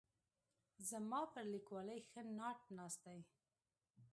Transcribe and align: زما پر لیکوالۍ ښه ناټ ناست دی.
زما 0.89 1.21
پر 1.33 1.45
لیکوالۍ 1.53 1.99
ښه 2.09 2.21
ناټ 2.37 2.59
ناست 2.77 2.99
دی. 3.07 3.19